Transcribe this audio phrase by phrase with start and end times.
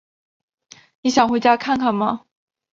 [1.01, 2.25] 你想回家看看吗？